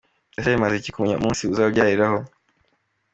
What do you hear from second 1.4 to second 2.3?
uzabyariraho?.